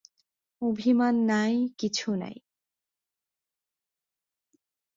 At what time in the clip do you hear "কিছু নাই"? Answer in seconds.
1.77-2.35